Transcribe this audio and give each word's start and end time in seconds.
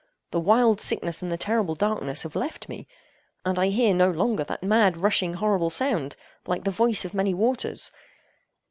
The 0.31 0.39
wild 0.39 0.81
sickness 0.81 1.21
and 1.21 1.31
the 1.31 1.37
terrible 1.37 1.75
darkness 1.75 2.23
have 2.23 2.35
left 2.35 2.67
me, 2.67 2.87
and 3.45 3.59
I 3.59 3.67
hear 3.67 3.93
no 3.93 4.09
longer 4.09 4.43
that 4.45 4.63
mad, 4.63 4.97
rushing, 4.97 5.35
horrible 5.35 5.69
sound, 5.69 6.15
like 6.47 6.63
the 6.63 6.71
"voice 6.71 7.05
of 7.05 7.13
many 7.13 7.35
waters." 7.35 7.91